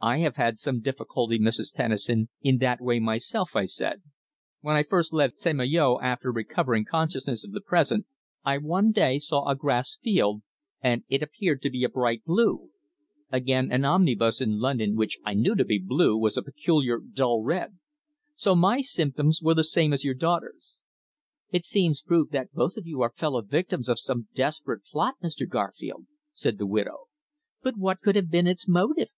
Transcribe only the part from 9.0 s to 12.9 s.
saw a grass field and it appeared to be bright blue.